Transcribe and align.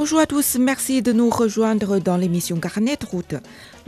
Bonjour 0.00 0.20
à 0.20 0.26
tous, 0.26 0.58
merci 0.60 1.02
de 1.02 1.12
nous 1.12 1.28
rejoindre 1.28 1.98
dans 1.98 2.16
l'émission 2.16 2.60
Carnet 2.60 2.96
route. 3.10 3.34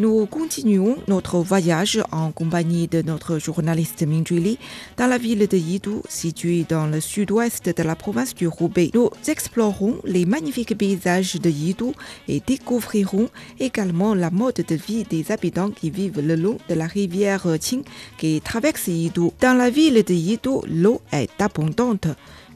Nous 0.01 0.27
continuons 0.27 0.97
notre 1.07 1.39
voyage 1.39 2.03
en 2.11 2.33
compagnie 2.33 2.89
de 2.89 3.01
notre 3.01 3.39
journaliste 3.39 4.03
Ming 4.03 4.29
Li 4.31 4.59
dans 4.97 5.07
la 5.07 5.19
ville 5.19 5.47
de 5.47 5.57
Yidou, 5.57 6.03
située 6.09 6.67
dans 6.69 6.89
le 6.89 7.01
sud-ouest 7.01 7.69
de 7.69 7.83
la 7.85 7.95
province 7.95 8.35
du 8.35 8.49
Roubaix. 8.49 8.91
Nous 8.93 9.11
explorerons 9.29 9.99
les 10.05 10.27
magnifiques 10.27 10.77
paysages 10.77 11.37
de 11.37 11.49
Yidou 11.49 11.95
et 12.27 12.43
découvrirons 12.45 13.29
également 13.61 14.13
la 14.17 14.31
mode 14.31 14.65
de 14.67 14.75
vie 14.75 15.05
des 15.05 15.31
habitants 15.31 15.71
qui 15.71 15.91
vivent 15.91 16.21
le 16.21 16.35
long 16.35 16.59
de 16.69 16.75
la 16.75 16.89
rivière 16.89 17.47
Qing 17.61 17.85
qui 18.19 18.41
traverse 18.41 18.89
Yidou. 18.89 19.33
Dans 19.41 19.57
la 19.57 19.71
ville 19.71 20.03
de 20.03 20.13
Yidou, 20.13 20.65
l'eau 20.67 21.03
est 21.13 21.41
abondante. 21.41 22.09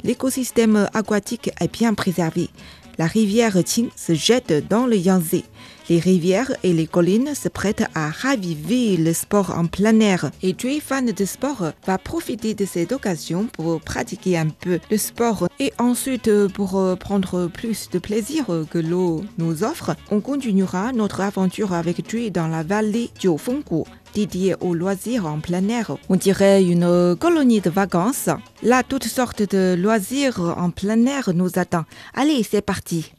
L'écosystème 0.03 0.89
aquatique 0.93 1.53
est 1.61 1.73
bien 1.73 1.95
préservé. 1.95 2.51
La 2.97 3.07
rivière 3.07 3.57
Qing 3.65 3.89
se 3.97 4.15
jette 4.15 4.69
dans 4.69 4.87
le 4.87 4.97
Yangtze. 4.97 5.43
Les 5.89 5.98
rivières 5.98 6.53
et 6.62 6.73
les 6.73 6.87
collines 6.87 7.34
se 7.34 7.48
prêtent 7.48 7.84
à 7.95 8.09
raviver 8.09 8.97
le 8.97 9.12
sport 9.12 9.51
en 9.57 9.67
plein 9.67 9.98
air. 10.01 10.30
Et 10.43 10.57
es 10.65 10.80
fan 10.80 11.07
de 11.07 11.25
sport, 11.25 11.73
va 11.87 11.98
profiter 11.98 12.55
de 12.55 12.65
cette 12.65 12.93
occasion 12.93 13.47
pour 13.53 13.80
pratiquer 13.80 14.39
un 14.39 14.48
peu 14.48 14.79
le 14.91 14.97
sport 14.97 15.48
et 15.59 15.73
ensuite 15.79 16.31
pour 16.48 16.97
prendre 16.98 17.48
plus 17.48 17.91
de 17.91 17.98
plaisir 17.98 18.47
que 18.70 18.78
l'eau 18.78 19.25
nous 19.39 19.65
offre. 19.65 19.97
On 20.11 20.20
continuera 20.20 20.92
notre 20.92 21.20
aventure 21.20 21.75
avec 21.75 22.06
tu 22.06 22.31
dans 22.31 22.48
la 22.48 22.62
vallée 22.62 23.11
Jiufenggu 23.20 23.84
dédiée 24.15 24.55
aux 24.61 24.75
loisirs 24.75 25.27
en 25.27 25.41
plein 25.41 25.69
air. 25.69 25.97
On 26.09 26.17
dirait 26.17 26.65
une 26.65 27.17
colonie 27.17 27.61
de 27.61 27.70
vacances. 27.70 28.31
Là, 28.62 28.83
toutes 28.83 29.05
sortes 29.05 29.43
de 29.43 29.75
loisirs 29.75 30.41
en 30.56 30.71
plein 30.71 31.05
air 31.06 31.31
nous 31.34 31.59
attendent. 31.59 31.84
Allez, 32.15 32.43
c'est 32.43 32.62
parti. 32.62 33.12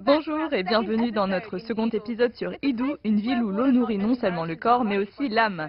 Bonjour 0.00 0.52
et 0.52 0.62
bienvenue 0.62 1.12
dans 1.12 1.26
notre 1.26 1.58
second 1.58 1.88
épisode 1.88 2.34
sur 2.34 2.52
Idou, 2.62 2.96
une 3.04 3.20
ville 3.20 3.42
où 3.42 3.50
l'eau 3.50 3.68
nourrit 3.68 3.96
non 3.98 4.14
seulement 4.14 4.44
le 4.44 4.56
corps 4.56 4.84
mais 4.84 4.98
aussi 4.98 5.28
l'âme. 5.28 5.68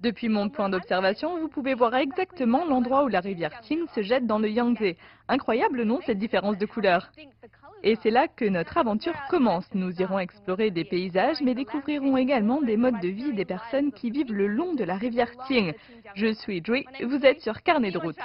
Depuis 0.00 0.28
mon 0.28 0.50
point 0.50 0.68
d'observation, 0.68 1.38
vous 1.40 1.48
pouvez 1.48 1.74
voir 1.74 1.94
exactement 1.96 2.64
l'endroit 2.66 3.04
où 3.04 3.08
la 3.08 3.20
rivière 3.20 3.60
Qing 3.62 3.86
se 3.94 4.02
jette 4.02 4.26
dans 4.26 4.38
le 4.38 4.50
Yangtze. 4.50 4.94
Incroyable 5.28 5.82
non 5.82 6.00
cette 6.04 6.18
différence 6.18 6.58
de 6.58 6.66
couleur? 6.66 7.10
Et 7.82 7.96
c'est 8.02 8.10
là 8.10 8.26
que 8.28 8.44
notre 8.44 8.78
aventure 8.78 9.14
commence. 9.28 9.66
Nous 9.74 9.92
irons 10.00 10.18
explorer 10.18 10.70
des 10.70 10.84
paysages 10.84 11.40
mais 11.42 11.54
découvrirons 11.54 12.16
également 12.16 12.62
des 12.62 12.76
modes 12.76 13.00
de 13.00 13.08
vie 13.08 13.32
des 13.32 13.44
personnes 13.44 13.92
qui 13.92 14.10
vivent 14.10 14.32
le 14.32 14.46
long 14.46 14.74
de 14.74 14.84
la 14.84 14.96
rivière 14.96 15.30
Qing. 15.46 15.72
Je 16.14 16.32
suis 16.32 16.62
Jui, 16.64 16.84
vous 17.04 17.24
êtes 17.24 17.40
sur 17.40 17.62
Carnet 17.62 17.90
de 17.90 17.98
route. 17.98 18.16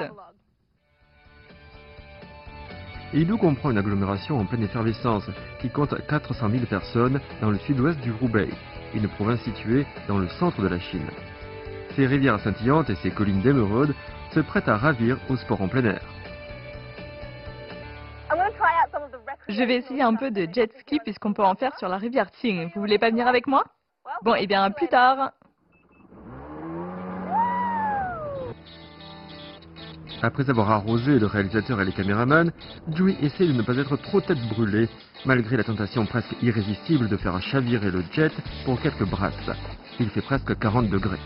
Idou 3.13 3.37
comprend 3.37 3.71
une 3.71 3.77
agglomération 3.77 4.39
en 4.39 4.45
pleine 4.45 4.63
effervescence 4.63 5.29
qui 5.59 5.69
compte 5.69 5.93
400 6.07 6.49
000 6.49 6.65
personnes 6.65 7.19
dans 7.41 7.51
le 7.51 7.59
sud-ouest 7.59 7.99
du 7.99 8.11
Roubaix, 8.11 8.47
une 8.93 9.09
province 9.09 9.41
située 9.41 9.85
dans 10.07 10.17
le 10.17 10.29
centre 10.29 10.61
de 10.61 10.69
la 10.69 10.79
Chine. 10.79 11.09
Ses 11.95 12.07
rivières 12.07 12.39
scintillantes 12.39 12.89
et 12.89 12.95
ses 12.95 13.11
collines 13.11 13.41
d'émeraude 13.41 13.93
se 14.33 14.39
prêtent 14.39 14.69
à 14.69 14.77
ravir 14.77 15.17
au 15.29 15.35
sport 15.35 15.61
en 15.61 15.67
plein 15.67 15.83
air. 15.83 16.20
Je 19.51 19.63
vais 19.63 19.75
essayer 19.75 20.01
un 20.01 20.15
peu 20.15 20.31
de 20.31 20.47
jet 20.53 20.71
ski 20.79 20.99
puisqu'on 21.03 21.33
peut 21.33 21.43
en 21.43 21.55
faire 21.55 21.77
sur 21.77 21.89
la 21.89 21.97
rivière 21.97 22.31
Qing. 22.31 22.71
Vous 22.73 22.79
voulez 22.79 22.97
pas 22.97 23.09
venir 23.09 23.27
avec 23.27 23.47
moi? 23.47 23.65
Bon, 24.23 24.33
et 24.33 24.43
eh 24.43 24.47
bien 24.47 24.71
plus 24.71 24.87
tard 24.87 25.31
Après 30.21 30.49
avoir 30.49 30.71
arrosé 30.71 31.19
le 31.19 31.25
réalisateur 31.25 31.81
et 31.81 31.85
les 31.85 31.91
caméramans, 31.91 32.51
Dewey 32.87 33.17
essaie 33.21 33.47
de 33.47 33.51
ne 33.51 33.61
pas 33.61 33.75
être 33.75 33.97
trop 33.97 34.21
tête 34.21 34.41
brûlée, 34.49 34.87
malgré 35.25 35.57
la 35.57 35.63
tentation 35.65 36.05
presque 36.05 36.35
irrésistible 36.41 37.09
de 37.09 37.17
faire 37.17 37.41
chavirer 37.41 37.91
le 37.91 38.03
jet 38.13 38.31
pour 38.63 38.79
quelques 38.79 39.05
brasses. 39.09 39.49
Il 39.99 40.09
fait 40.11 40.21
presque 40.21 40.57
40 40.57 40.89
degrés. 40.89 41.19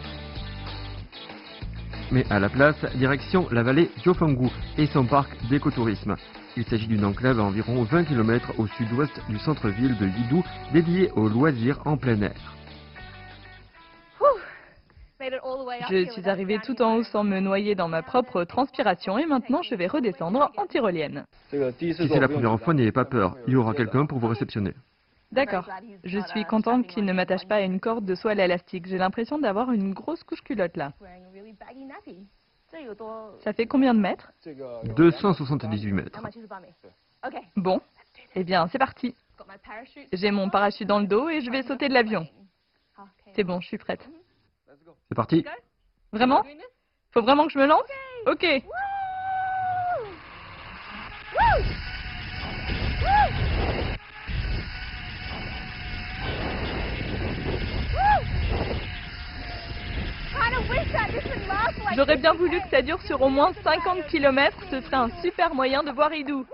Mais 2.11 2.23
à 2.29 2.39
la 2.39 2.49
place, 2.49 2.75
direction 2.95 3.47
la 3.51 3.63
vallée 3.63 3.89
Jiufenggu 4.03 4.49
et 4.77 4.85
son 4.87 5.05
parc 5.05 5.29
d'écotourisme. 5.49 6.15
Il 6.55 6.63
s'agit 6.65 6.87
d'une 6.87 7.03
enclave 7.03 7.39
à 7.39 7.43
environ 7.43 7.83
20 7.83 8.05
km 8.05 8.53
au 8.59 8.67
sud-ouest 8.67 9.11
du 9.27 9.37
centre-ville 9.39 9.97
de 9.97 10.05
Yidou, 10.05 10.43
dédiée 10.71 11.11
aux 11.15 11.27
loisirs 11.27 11.79
en 11.85 11.97
plein 11.97 12.21
air. 12.21 12.55
Je 15.89 16.05
suis 16.11 16.29
arrivée 16.29 16.59
tout 16.63 16.81
en 16.81 16.97
haut 16.97 17.03
sans 17.03 17.23
me 17.23 17.39
noyer 17.39 17.73
dans 17.73 17.87
ma 17.87 18.03
propre 18.03 18.43
transpiration 18.43 19.17
et 19.17 19.25
maintenant 19.25 19.61
je 19.63 19.73
vais 19.73 19.87
redescendre 19.87 20.51
en 20.57 20.65
tyrolienne. 20.67 21.25
Si 21.79 21.93
c'est 21.93 22.19
la 22.19 22.27
première 22.27 22.59
fois, 22.59 22.73
n'ayez 22.73 22.91
pas 22.91 23.05
peur. 23.05 23.35
Il 23.47 23.53
y 23.53 23.55
aura 23.55 23.73
quelqu'un 23.73 24.05
pour 24.05 24.19
vous 24.19 24.27
réceptionner. 24.27 24.73
D'accord. 25.35 25.67
Je 26.05 26.19
suis 26.27 26.45
contente 26.45 26.87
qu'il 26.87 27.03
ne 27.03 27.13
m'attache 27.13 27.45
pas 27.45 27.55
à 27.55 27.61
une 27.61 27.79
corde 27.79 28.05
de 28.05 28.15
soie 28.15 28.31
à 28.31 28.35
l'élastique. 28.35 28.87
J'ai 28.87 28.97
l'impression 28.97 29.37
d'avoir 29.37 29.71
une 29.71 29.93
grosse 29.93 30.23
couche 30.23 30.41
culotte 30.41 30.77
là. 30.77 30.93
Ça 33.43 33.53
fait 33.53 33.67
combien 33.67 33.93
de 33.93 33.99
mètres 33.99 34.31
278 34.95 35.91
mètres. 35.91 36.21
Bon, 37.55 37.81
eh 38.35 38.43
bien 38.43 38.67
c'est 38.67 38.79
parti. 38.79 39.15
J'ai 40.13 40.31
mon 40.31 40.49
parachute 40.49 40.87
dans 40.87 40.99
le 40.99 41.07
dos 41.07 41.29
et 41.29 41.41
je 41.41 41.51
vais 41.51 41.63
sauter 41.63 41.89
de 41.89 41.93
l'avion. 41.93 42.27
C'est 43.35 43.43
bon, 43.43 43.59
je 43.59 43.67
suis 43.67 43.77
prête. 43.77 44.07
C'est 45.09 45.15
parti. 45.15 45.45
Vraiment? 46.13 46.43
Faut 47.11 47.21
vraiment 47.21 47.45
que 47.45 47.51
je 47.51 47.59
me 47.59 47.65
lance? 47.65 47.83
Ok. 48.27 48.45
J'aurais 61.95 62.17
bien 62.17 62.33
voulu 62.33 62.59
que 62.61 62.69
ça 62.69 62.81
dure 62.81 63.01
sur 63.03 63.21
au 63.21 63.29
moins 63.29 63.53
50 63.63 64.07
km, 64.07 64.57
ce 64.69 64.81
serait 64.81 64.97
un 64.97 65.09
super 65.21 65.53
moyen 65.53 65.83
de 65.83 65.91
voir 65.91 66.13
Idou. 66.13 66.45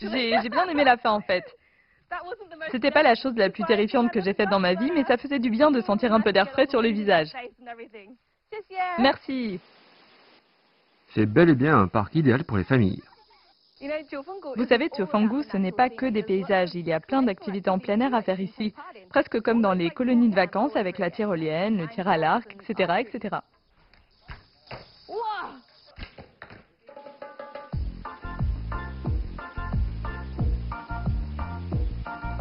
J'ai 0.00 0.48
bien 0.48 0.68
aimé 0.68 0.84
la 0.84 0.96
fin 0.96 1.10
en 1.10 1.20
fait. 1.20 1.44
C'était 2.70 2.90
pas 2.90 3.02
la 3.02 3.14
chose 3.14 3.34
la 3.36 3.50
plus 3.50 3.64
terrifiante 3.64 4.12
que 4.12 4.20
j'ai 4.20 4.34
faite 4.34 4.48
dans 4.48 4.60
ma 4.60 4.74
vie, 4.74 4.90
mais 4.92 5.04
ça 5.04 5.16
faisait 5.16 5.38
du 5.38 5.50
bien 5.50 5.70
de 5.70 5.80
sentir 5.80 6.12
un 6.12 6.20
peu 6.20 6.32
d'air 6.32 6.48
frais 6.50 6.66
sur 6.68 6.80
le 6.80 6.90
visage. 6.90 7.32
Merci. 8.98 9.60
C'est 11.14 11.26
bel 11.26 11.50
et 11.50 11.54
bien 11.54 11.78
un 11.78 11.88
parc 11.88 12.14
idéal 12.14 12.44
pour 12.44 12.58
les 12.58 12.64
familles. 12.64 13.02
Vous 13.78 14.64
savez, 14.66 14.88
Jiufenggu, 14.96 15.42
ce 15.52 15.58
n'est 15.58 15.72
pas 15.72 15.90
que 15.90 16.06
des 16.06 16.22
paysages. 16.22 16.74
Il 16.74 16.86
y 16.86 16.94
a 16.94 17.00
plein 17.00 17.22
d'activités 17.22 17.68
en 17.68 17.78
plein 17.78 18.00
air 18.00 18.14
à 18.14 18.22
faire 18.22 18.40
ici. 18.40 18.72
Presque 19.10 19.40
comme 19.42 19.60
dans 19.60 19.74
les 19.74 19.90
colonies 19.90 20.30
de 20.30 20.34
vacances 20.34 20.74
avec 20.76 20.98
la 20.98 21.10
tyrolienne, 21.10 21.76
le 21.76 21.86
tir 21.88 22.08
à 22.08 22.16
l'arc, 22.16 22.56
etc., 22.58 22.94
etc. 23.00 23.36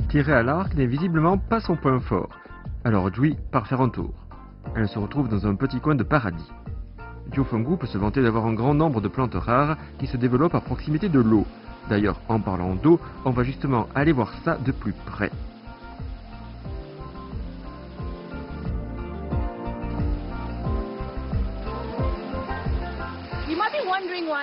Tirer 0.10 0.34
à 0.34 0.44
l'arc 0.44 0.74
n'est 0.76 0.86
visiblement 0.86 1.38
pas 1.38 1.60
son 1.60 1.76
point 1.76 2.00
fort. 2.00 2.30
Alors 2.86 3.14
Jui 3.14 3.36
part 3.52 3.68
faire 3.68 3.82
un 3.82 3.90
tour. 3.90 4.14
Elle 4.78 4.88
se 4.88 4.98
retrouve 4.98 5.28
dans 5.28 5.46
un 5.46 5.56
petit 5.56 5.82
coin 5.82 5.96
de 5.96 6.04
paradis. 6.04 6.50
Jiufenggu 7.36 7.76
peut 7.76 7.88
se 7.88 7.98
vanter 7.98 8.22
d'avoir 8.22 8.46
un 8.46 8.54
grand 8.54 8.74
nombre 8.74 9.02
de 9.02 9.10
plantes 9.10 9.36
rares 9.36 9.76
qui 10.00 10.08
se 10.08 10.16
développent 10.16 10.56
à 10.56 10.62
proximité 10.62 11.10
de 11.10 11.20
l'eau. 11.20 11.46
D'ailleurs, 11.90 12.20
en 12.30 12.40
parlant 12.40 12.76
d'eau, 12.76 13.00
on 13.26 13.32
va 13.32 13.44
justement 13.44 13.88
aller 13.94 14.14
voir 14.14 14.34
ça 14.46 14.58
de 14.58 14.72
plus 14.72 14.94
près. 14.94 15.30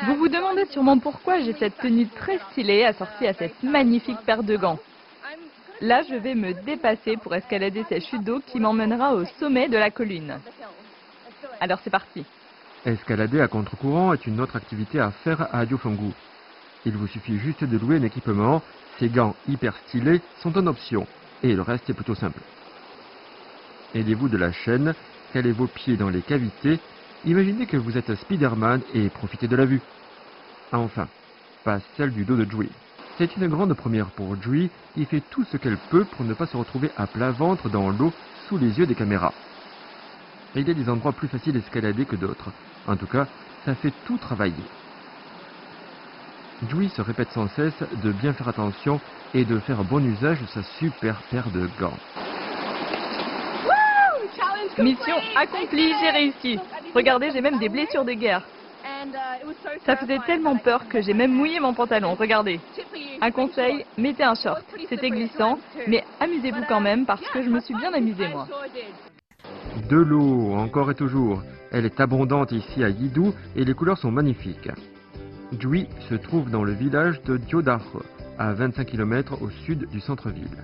Vous 0.07 0.17
vous 0.17 0.29
demandez 0.29 0.67
sûrement 0.67 0.99
pourquoi 0.99 1.41
j'ai 1.41 1.55
cette 1.55 1.79
tenue 1.79 2.09
très 2.09 2.39
stylée 2.51 2.85
assortie 2.85 3.27
à 3.27 3.33
cette 3.33 3.63
magnifique 3.63 4.21
paire 4.27 4.43
de 4.43 4.57
gants. 4.57 4.79
Là, 5.81 6.03
je 6.09 6.15
vais 6.15 6.35
me 6.35 6.53
dépasser 6.53 7.17
pour 7.17 7.35
escalader 7.35 7.85
cette 7.89 8.05
chute 8.05 8.23
d'eau 8.23 8.41
qui 8.47 8.61
m'emmènera 8.61 9.15
au 9.15 9.25
sommet 9.41 9.69
de 9.69 9.79
la 9.79 9.91
colline. 9.91 10.39
Alors 11.61 11.79
c'est 11.83 11.91
parti. 11.91 12.25
Escalader 12.85 13.41
à 13.41 13.47
contre-courant 13.47 14.13
est 14.13 14.27
une 14.27 14.41
autre 14.41 14.57
activité 14.57 14.99
à 14.99 15.13
faire 15.13 15.55
à 15.55 15.65
Jiufenggu. 15.65 16.13
Il 16.85 16.97
vous 16.97 17.07
suffit 17.07 17.39
juste 17.39 17.63
de 17.63 17.79
louer 17.79 17.99
un 17.99 18.03
équipement, 18.03 18.61
ces 18.99 19.09
gants 19.09 19.37
hyper 19.47 19.77
stylés 19.87 20.21
sont 20.43 20.57
en 20.59 20.67
option, 20.67 21.07
et 21.45 21.55
le 21.55 21.63
reste 21.63 21.89
est 21.89 21.95
plutôt 21.95 22.17
simple. 22.17 22.41
Aidez-vous 23.95 24.29
de 24.29 24.37
la 24.37 24.51
chaîne, 24.51 24.95
calez 25.33 25.53
vos 25.53 25.69
pieds 25.69 25.97
dans 25.97 26.09
les 26.09 26.23
cavités, 26.23 26.81
imaginez 27.25 27.67
que 27.67 27.77
vous 27.77 27.97
êtes 27.97 28.13
Spider-Man 28.17 28.81
et 28.95 29.09
profitez 29.11 29.47
de 29.47 29.55
la 29.55 29.65
vue. 29.65 29.81
Enfin, 30.73 31.07
pas 31.65 31.79
celle 31.97 32.11
du 32.11 32.25
dos 32.25 32.37
de 32.37 32.51
Jui. 32.51 32.69
C'est 33.17 33.37
une 33.37 33.47
grande 33.47 33.75
première 33.75 34.11
pour 34.11 34.35
Jui, 34.43 34.71
qui 34.95 35.05
fait 35.05 35.23
tout 35.31 35.45
ce 35.45 35.57
qu'elle 35.57 35.79
peut 35.91 36.05
pour 36.05 36.25
ne 36.25 36.35
pas 36.35 36.47
se 36.47 36.57
retrouver 36.57 36.91
à 36.97 37.07
plat 37.07 37.31
ventre 37.31 37.69
dans 37.69 37.91
l'eau 37.91 38.13
sous 38.49 38.59
les 38.59 38.77
yeux 38.77 38.87
des 38.87 38.97
caméras. 38.97 39.35
il 40.57 40.67
y 40.67 40.71
a 40.71 40.75
des 40.75 40.89
endroits 40.89 41.13
plus 41.13 41.29
faciles 41.29 41.55
à 41.55 41.61
escalader 41.61 42.07
que 42.07 42.17
d'autres. 42.17 42.51
En 42.89 42.97
tout 42.97 43.07
cas, 43.07 43.27
ça 43.65 43.75
fait 43.77 43.93
tout 44.07 44.19
travailler. 44.19 44.65
Jui 46.69 46.89
se 46.89 47.03
répète 47.03 47.31
sans 47.31 47.49
cesse 47.49 47.83
de 48.03 48.13
bien 48.13 48.33
faire 48.33 48.49
attention 48.49 49.01
et 49.35 49.45
de 49.45 49.59
faire 49.61 49.83
bon 49.85 50.05
usage 50.05 50.41
de 50.41 50.47
sa 50.47 50.63
super 50.79 51.21
paire 51.31 51.51
de 51.51 51.69
gants. 51.81 51.99
Mission 54.79 55.17
accomplie, 55.37 55.93
j'ai 56.01 56.11
réussi. 56.11 56.59
Regardez, 56.95 57.31
j'ai 57.31 57.41
même 57.41 57.59
des 57.59 57.69
blessures 57.69 58.05
de 58.05 58.13
guerre. 58.13 58.47
Ça 59.85 59.97
faisait 59.97 60.19
tellement 60.27 60.57
peur 60.57 60.89
que 60.89 61.01
j'ai 61.01 61.15
même 61.15 61.33
mouillé 61.33 61.61
mon 61.61 61.75
pantalon, 61.75 62.15
regardez. 62.15 62.61
Un 63.21 63.31
conseil, 63.31 63.85
mettez 63.99 64.25
un 64.25 64.35
short. 64.35 64.63
C'était 64.89 65.11
glissant, 65.11 65.59
mais 65.87 66.05
amusez-vous 66.21 66.65
quand 66.69 66.81
même 66.81 67.07
parce 67.07 67.27
que 67.29 67.43
je 67.43 67.49
me 67.49 67.61
suis 67.61 67.75
bien 67.75 67.93
amusée 67.93 68.29
moi. 68.29 68.47
De 69.89 69.97
l'eau, 69.97 70.53
encore 70.55 70.91
et 70.91 70.95
toujours. 70.95 71.43
Elle 71.71 71.87
est 71.87 72.01
abondante 72.01 72.53
ici 72.53 72.85
à 72.85 72.89
Yidou 72.89 73.35
et 73.57 73.65
les 73.65 73.75
couleurs 73.75 73.99
sont 73.99 74.11
magnifiques. 74.11 74.71
Dwi 75.53 75.87
se 76.09 76.15
trouve 76.15 76.51
dans 76.51 76.65
le 76.65 76.73
village 76.73 77.23
de 77.23 77.37
Diodare, 77.37 78.03
à 78.39 78.53
25 78.53 78.87
km 78.87 79.43
au 79.43 79.51
sud 79.51 79.89
du 79.91 80.01
centre-ville. 80.01 80.59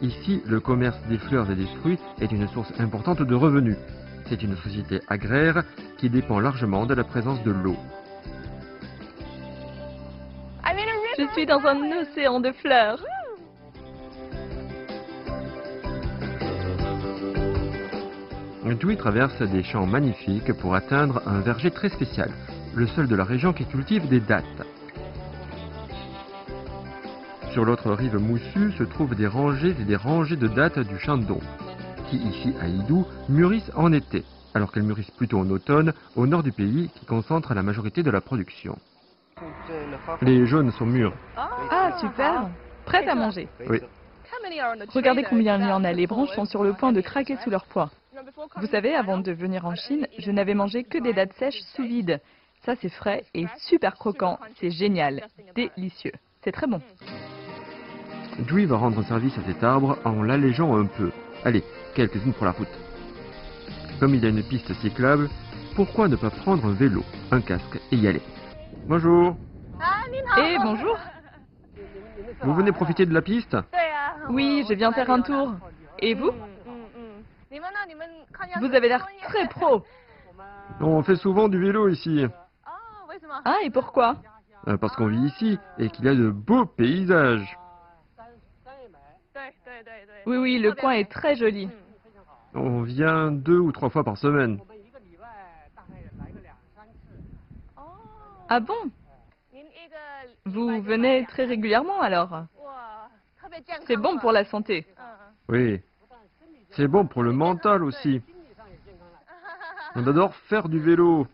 Ici, 0.00 0.42
le 0.46 0.60
commerce 0.60 1.00
des 1.08 1.18
fleurs 1.18 1.50
et 1.50 1.56
des 1.56 1.66
fruits 1.80 1.98
est 2.20 2.30
une 2.30 2.46
source 2.48 2.72
importante 2.78 3.22
de 3.22 3.34
revenus. 3.34 3.76
C'est 4.28 4.42
une 4.42 4.56
société 4.56 5.00
agraire 5.08 5.64
qui 5.96 6.10
dépend 6.10 6.38
largement 6.38 6.86
de 6.86 6.94
la 6.94 7.04
présence 7.04 7.42
de 7.42 7.50
l'eau. 7.50 7.76
Je 11.18 11.26
suis 11.32 11.46
dans 11.46 11.58
un 11.66 11.80
océan 12.00 12.38
de 12.38 12.52
fleurs. 12.52 13.02
Dewey 18.74 18.96
traverse 18.96 19.40
des 19.42 19.62
champs 19.62 19.86
magnifiques 19.86 20.52
pour 20.54 20.74
atteindre 20.74 21.22
un 21.26 21.40
verger 21.40 21.70
très 21.70 21.88
spécial, 21.88 22.30
le 22.74 22.86
seul 22.88 23.06
de 23.08 23.16
la 23.16 23.24
région 23.24 23.52
qui 23.52 23.64
cultive 23.64 24.08
des 24.08 24.20
dattes. 24.20 24.44
Sur 27.52 27.64
l'autre 27.64 27.92
rive 27.92 28.16
moussue 28.16 28.72
se 28.76 28.84
trouvent 28.84 29.14
des 29.14 29.26
rangées 29.26 29.74
et 29.80 29.84
des 29.84 29.96
rangées 29.96 30.36
de 30.36 30.48
dattes 30.48 30.78
du 30.78 30.98
Shandong, 30.98 31.42
qui 32.10 32.16
ici 32.16 32.54
à 32.60 32.68
Idou 32.68 33.06
mûrissent 33.28 33.72
en 33.74 33.92
été, 33.92 34.24
alors 34.54 34.70
qu'elles 34.70 34.82
mûrissent 34.82 35.10
plutôt 35.12 35.38
en 35.38 35.50
automne 35.50 35.92
au 36.16 36.26
nord 36.26 36.42
du 36.42 36.52
pays 36.52 36.90
qui 36.94 37.06
concentre 37.06 37.54
la 37.54 37.62
majorité 37.62 38.02
de 38.02 38.10
la 38.10 38.20
production. 38.20 38.78
Les 40.22 40.46
jaunes 40.46 40.72
sont 40.72 40.86
mûrs. 40.86 41.14
Ah, 41.36 41.96
super 42.00 42.48
Prêtes 42.84 43.08
à 43.08 43.14
manger 43.14 43.48
Oui. 43.68 43.80
Regardez 44.94 45.24
combien 45.24 45.58
il 45.58 45.66
y 45.66 45.72
en 45.72 45.84
a. 45.84 45.92
Les 45.92 46.06
branches 46.06 46.30
sont 46.30 46.44
sur 46.44 46.64
le 46.64 46.72
point 46.72 46.92
de 46.92 47.00
craquer 47.00 47.36
sous 47.42 47.50
leur 47.50 47.64
poids. 47.64 47.90
Vous 48.56 48.66
savez, 48.66 48.94
avant 48.94 49.18
de 49.18 49.32
venir 49.32 49.64
en 49.66 49.74
Chine, 49.74 50.06
je 50.18 50.30
n'avais 50.30 50.54
mangé 50.54 50.84
que 50.84 50.98
des 50.98 51.12
dattes 51.12 51.34
sèches 51.34 51.60
sous 51.74 51.84
vide. 51.84 52.20
Ça, 52.64 52.74
c'est 52.80 52.88
frais 52.88 53.24
et 53.34 53.46
super 53.58 53.94
croquant. 53.94 54.38
C'est 54.56 54.70
génial. 54.70 55.26
Délicieux. 55.54 56.12
C'est 56.42 56.52
très 56.52 56.66
bon. 56.66 56.80
Dewey 58.40 58.66
va 58.66 58.76
rendre 58.76 59.02
service 59.04 59.36
à 59.38 59.42
cet 59.42 59.62
arbre 59.64 59.98
en 60.04 60.22
l'allégeant 60.22 60.76
un 60.76 60.86
peu. 60.86 61.10
Allez, 61.44 61.64
quelques-unes 61.94 62.32
pour 62.32 62.46
la 62.46 62.52
route. 62.52 62.68
Comme 64.00 64.14
il 64.14 64.22
y 64.22 64.26
a 64.26 64.30
une 64.30 64.42
piste 64.42 64.72
cyclable, 64.74 65.28
pourquoi 65.74 66.08
ne 66.08 66.16
pas 66.16 66.30
prendre 66.30 66.66
un 66.66 66.74
vélo, 66.74 67.04
un 67.30 67.40
casque 67.40 67.80
et 67.92 67.96
y 67.96 68.06
aller? 68.06 68.22
Bonjour 68.86 69.36
Et 70.38 70.56
bonjour 70.62 70.96
Vous 72.42 72.54
venez 72.54 72.72
profiter 72.72 73.06
de 73.06 73.14
la 73.14 73.22
piste? 73.22 73.56
Oui, 74.30 74.64
je 74.68 74.74
viens 74.74 74.92
faire 74.92 75.10
un 75.10 75.20
tour. 75.20 75.52
Et 76.00 76.14
vous? 76.14 76.32
Vous 78.60 78.74
avez 78.74 78.88
l'air 78.88 79.06
très 79.24 79.48
pro. 79.48 79.84
On 80.80 81.02
fait 81.02 81.16
souvent 81.16 81.48
du 81.48 81.58
vélo 81.60 81.88
ici. 81.88 82.24
Ah, 83.44 83.56
et 83.64 83.70
pourquoi 83.70 84.16
Euh, 84.66 84.76
Parce 84.76 84.94
qu'on 84.96 85.06
vit 85.08 85.26
ici 85.26 85.58
et 85.78 85.88
qu'il 85.90 86.04
y 86.04 86.08
a 86.08 86.14
de 86.14 86.30
beaux 86.30 86.66
paysages. 86.66 87.58
Oui, 90.26 90.36
oui, 90.36 90.58
le 90.58 90.72
coin 90.72 90.92
est 90.92 91.10
très 91.10 91.36
joli. 91.36 91.68
On 92.54 92.82
vient 92.82 93.30
deux 93.30 93.58
ou 93.58 93.72
trois 93.72 93.90
fois 93.90 94.04
par 94.04 94.16
semaine. 94.18 94.60
Ah 98.48 98.60
bon? 98.60 98.90
Vous 100.46 100.82
venez 100.82 101.26
très 101.26 101.44
régulièrement 101.44 102.00
alors? 102.00 102.44
C'est 103.86 103.96
bon 103.96 104.18
pour 104.18 104.32
la 104.32 104.44
santé. 104.44 104.86
Oui. 105.48 105.80
C'est 106.78 106.86
bon 106.86 107.06
pour 107.06 107.24
le 107.24 107.32
mental 107.32 107.82
aussi. 107.82 108.22
On 109.96 110.06
adore 110.06 110.32
faire 110.48 110.68
du 110.68 110.78
vélo. 110.78 111.26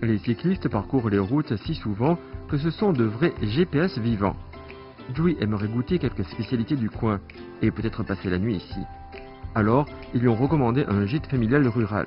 Les 0.00 0.18
cyclistes 0.18 0.68
parcourent 0.68 1.10
les 1.10 1.18
routes 1.18 1.56
si 1.56 1.74
souvent 1.74 2.16
que 2.48 2.56
ce 2.56 2.70
sont 2.70 2.92
de 2.92 3.02
vrais 3.02 3.34
GPS 3.42 3.98
vivants. 3.98 4.36
Dewey 5.12 5.36
aimerait 5.40 5.66
goûter 5.66 5.98
quelques 5.98 6.24
spécialités 6.24 6.76
du 6.76 6.88
coin 6.88 7.18
et 7.62 7.72
peut-être 7.72 8.04
passer 8.04 8.30
la 8.30 8.38
nuit 8.38 8.58
ici. 8.58 8.78
Alors, 9.56 9.86
ils 10.14 10.20
lui 10.20 10.28
ont 10.28 10.36
recommandé 10.36 10.84
un 10.86 11.04
gîte 11.04 11.26
familial 11.26 11.66
rural. 11.66 12.06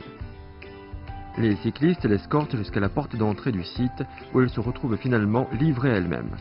Les 1.38 1.56
cyclistes 1.58 2.06
l'escortent 2.06 2.56
jusqu'à 2.56 2.80
la 2.80 2.90
porte 2.90 3.16
d'entrée 3.16 3.52
du 3.52 3.64
site 3.64 4.04
où 4.34 4.42
elle 4.42 4.50
se 4.50 4.60
retrouve 4.60 4.98
finalement 4.98 5.48
livrée 5.54 5.92
elle-même. 5.92 6.36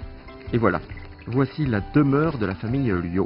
Et 0.54 0.58
voilà, 0.58 0.81
voici 1.26 1.66
la 1.66 1.81
demeure 1.93 2.38
de 2.38 2.46
la 2.46 2.54
famille 2.54 2.90
Liu. 2.90 3.25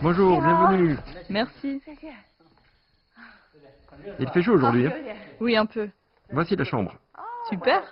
Bonjour, 0.00 0.40
bienvenue. 0.40 0.96
Merci. 1.28 1.82
Il 4.20 4.28
fait 4.28 4.42
chaud 4.42 4.52
aujourd'hui. 4.52 4.86
hein 4.86 4.92
Oui, 5.40 5.56
un 5.56 5.66
peu. 5.66 5.88
Voici 6.30 6.54
la 6.54 6.64
chambre. 6.64 6.94
Super. 7.48 7.82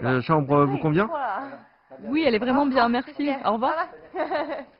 La 0.00 0.20
chambre 0.20 0.66
vous 0.66 0.78
convient? 0.78 1.10
Oui, 2.04 2.22
elle 2.24 2.34
est 2.36 2.38
vraiment 2.38 2.66
bien, 2.66 2.88
merci. 2.88 3.30
Au 3.44 3.54
revoir. 3.54 3.88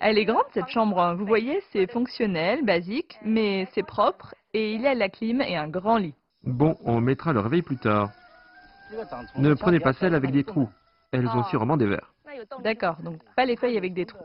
Elle 0.00 0.18
est 0.18 0.24
grande 0.24 0.44
cette 0.52 0.68
chambre. 0.68 1.14
Vous 1.18 1.26
voyez, 1.26 1.62
c'est 1.72 1.90
fonctionnel, 1.90 2.64
basique, 2.64 3.18
mais 3.22 3.66
c'est 3.74 3.82
propre 3.82 4.34
et 4.52 4.72
il 4.72 4.82
y 4.82 4.86
a 4.86 4.94
la 4.94 5.08
clim 5.08 5.40
et 5.40 5.56
un 5.56 5.68
grand 5.68 5.98
lit. 5.98 6.14
Bon, 6.42 6.76
on 6.84 7.00
mettra 7.00 7.32
le 7.32 7.40
réveil 7.40 7.62
plus 7.62 7.76
tard. 7.76 8.10
Ne 9.36 9.54
prenez 9.54 9.80
pas 9.80 9.92
celle 9.92 10.14
avec 10.14 10.30
des 10.30 10.44
trous. 10.44 10.68
Elles 11.12 11.28
ont 11.28 11.44
sûrement 11.44 11.76
des 11.76 11.86
vers. 11.86 12.12
D'accord, 12.62 12.96
donc 13.02 13.20
pas 13.34 13.44
les 13.44 13.56
feuilles 13.56 13.78
avec 13.78 13.94
des 13.94 14.06
trous. 14.06 14.24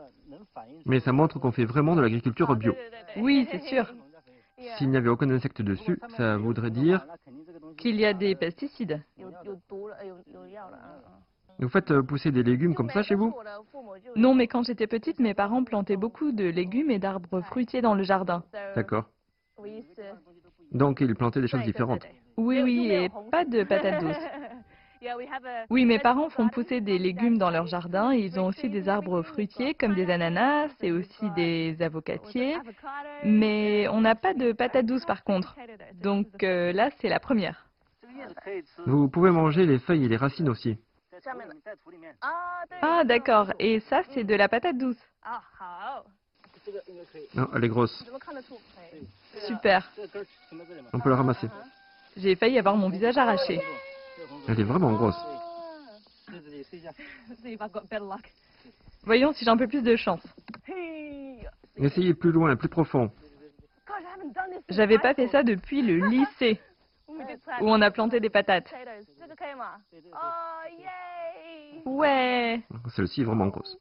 Mais 0.86 1.00
ça 1.00 1.12
montre 1.12 1.38
qu'on 1.38 1.52
fait 1.52 1.64
vraiment 1.64 1.96
de 1.96 2.00
l'agriculture 2.00 2.54
bio. 2.56 2.74
Oui, 3.16 3.46
c'est 3.50 3.62
sûr 3.62 3.92
S'il 4.76 4.90
n'y 4.90 4.96
avait 4.96 5.08
aucun 5.08 5.30
insecte 5.30 5.62
dessus, 5.62 5.98
ça 6.16 6.36
voudrait 6.36 6.70
dire... 6.70 7.04
qu'il 7.76 7.96
y 7.96 8.04
a 8.04 8.14
des 8.14 8.34
pesticides. 8.34 9.02
Vous 11.62 11.68
faites 11.68 11.92
euh, 11.92 12.02
pousser 12.02 12.32
des 12.32 12.42
légumes 12.42 12.74
comme 12.74 12.90
ça 12.90 13.02
chez 13.02 13.14
vous? 13.14 13.32
Non, 14.16 14.34
mais 14.34 14.48
quand 14.48 14.64
j'étais 14.64 14.88
petite, 14.88 15.20
mes 15.20 15.32
parents 15.32 15.62
plantaient 15.62 15.96
beaucoup 15.96 16.32
de 16.32 16.44
légumes 16.44 16.90
et 16.90 16.98
d'arbres 16.98 17.40
fruitiers 17.42 17.80
dans 17.80 17.94
le 17.94 18.02
jardin. 18.02 18.42
D'accord. 18.74 19.04
Donc 20.72 21.00
ils 21.00 21.14
plantaient 21.14 21.40
des 21.40 21.46
choses 21.46 21.62
différentes. 21.62 22.04
Oui, 22.36 22.60
oui, 22.62 22.90
et 22.90 23.10
pas 23.30 23.44
de 23.44 23.62
patates 23.62 24.00
douces. 24.00 24.16
Oui, 25.68 25.84
mes 25.84 25.98
parents 25.98 26.30
font 26.30 26.48
pousser 26.48 26.80
des 26.80 26.96
légumes 26.96 27.36
dans 27.36 27.50
leur 27.50 27.66
jardin 27.66 28.12
et 28.12 28.20
ils 28.20 28.38
ont 28.38 28.46
aussi 28.46 28.68
des 28.68 28.88
arbres 28.88 29.22
fruitiers 29.22 29.74
comme 29.74 29.94
des 29.94 30.08
ananas 30.08 30.68
et 30.80 30.92
aussi 30.92 31.28
des 31.34 31.76
avocatiers. 31.80 32.56
Mais 33.24 33.88
on 33.88 34.00
n'a 34.00 34.14
pas 34.14 34.32
de 34.32 34.52
patates 34.52 34.86
douces 34.86 35.04
par 35.04 35.24
contre. 35.24 35.56
Donc 36.00 36.44
euh, 36.44 36.72
là, 36.72 36.90
c'est 37.00 37.08
la 37.08 37.18
première. 37.18 37.66
Vous 38.86 39.08
pouvez 39.08 39.32
manger 39.32 39.66
les 39.66 39.80
feuilles 39.80 40.04
et 40.04 40.08
les 40.08 40.16
racines 40.16 40.48
aussi. 40.48 40.78
Ah, 42.82 43.04
d'accord. 43.04 43.52
Et 43.58 43.80
ça, 43.80 44.02
c'est 44.10 44.24
de 44.24 44.34
la 44.34 44.48
patate 44.48 44.76
douce. 44.76 44.96
Non, 47.34 47.48
elle 47.54 47.64
est 47.64 47.68
grosse. 47.68 48.04
Super. 49.46 49.90
On 50.92 51.00
peut 51.00 51.10
la 51.10 51.16
ramasser. 51.16 51.48
J'ai 52.16 52.36
failli 52.36 52.58
avoir 52.58 52.76
mon 52.76 52.88
visage 52.88 53.16
arraché. 53.16 53.60
Elle 54.48 54.60
est 54.60 54.64
vraiment 54.64 54.92
grosse. 54.92 55.16
Voyons 59.04 59.32
si 59.32 59.44
j'ai 59.44 59.50
un 59.50 59.56
peu 59.56 59.66
plus 59.66 59.82
de 59.82 59.96
chance. 59.96 60.22
Essayez 61.76 62.14
plus 62.14 62.32
loin, 62.32 62.54
plus 62.56 62.68
profond. 62.68 63.10
J'avais 64.68 64.98
pas 64.98 65.14
fait 65.14 65.28
ça 65.28 65.42
depuis 65.42 65.82
le 65.82 66.06
lycée, 66.06 66.60
où 67.08 67.16
on 67.60 67.80
a 67.80 67.90
planté 67.90 68.20
des 68.20 68.30
patates. 68.30 68.72
Ouais 71.84 72.62
Celle-ci 72.94 73.22
est 73.22 73.24
vraiment 73.24 73.48
grosse. 73.48 73.78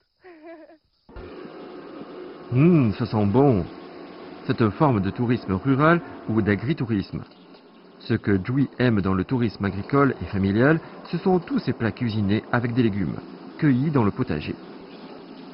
Hum, 2.51 2.93
ça 2.93 3.05
sent 3.05 3.25
bon. 3.27 3.65
C'est 4.45 4.61
une 4.61 4.71
forme 4.71 4.99
de 4.99 5.09
tourisme 5.11 5.53
rural 5.53 6.01
ou 6.27 6.41
d'agritourisme. 6.41 7.23
Ce 7.99 8.15
que 8.15 8.43
Jui 8.43 8.69
aime 8.79 9.01
dans 9.01 9.13
le 9.13 9.23
tourisme 9.23 9.63
agricole 9.65 10.15
et 10.21 10.25
familial, 10.25 10.81
ce 11.11 11.17
sont 11.19 11.39
tous 11.39 11.59
ces 11.59 11.73
plats 11.73 11.91
cuisinés 11.91 12.43
avec 12.51 12.73
des 12.73 12.83
légumes, 12.83 13.19
cueillis 13.57 13.91
dans 13.91 14.03
le 14.03 14.11
potager. 14.11 14.55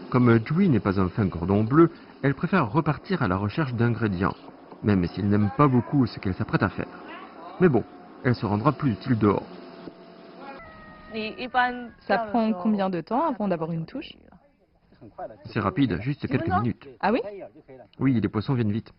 Comme 0.10 0.40
Jui 0.46 0.70
n'est 0.70 0.80
pas 0.80 1.00
un 1.00 1.10
fin 1.10 1.28
cordon 1.28 1.66
bleu, 1.66 1.92
elle 2.22 2.34
préfère 2.34 2.72
repartir 2.72 3.22
à 3.22 3.28
la 3.28 3.36
recherche 3.36 3.74
d'ingrédients, 3.74 4.36
même 4.82 5.06
s'il 5.08 5.28
n'aime 5.28 5.50
pas 5.58 5.68
beaucoup 5.68 6.06
ce 6.08 6.20
qu'elle 6.20 6.34
s'apprête 6.34 6.64
à 6.64 6.70
faire. 6.70 7.04
Mais 7.60 7.70
bon, 7.70 7.84
elle 8.24 8.36
se 8.36 8.46
rendra 8.46 8.72
plus 8.72 8.94
utile 8.94 9.18
dehors. 9.18 9.48
Ça 12.02 12.18
prend 12.18 12.54
combien 12.54 12.90
de 12.90 13.02
temps 13.02 13.28
avant 13.28 13.48
d'avoir 13.48 13.72
une 13.72 13.86
touche 13.86 14.14
C'est 15.46 15.60
rapide, 15.60 16.00
juste 16.02 16.28
quelques 16.28 16.50
minutes. 16.50 16.88
Ah 17.00 17.12
oui 17.12 17.22
Oui, 18.00 18.20
les 18.20 18.30
poissons 18.30 18.54
viennent 18.54 18.72
vite. 18.72 18.92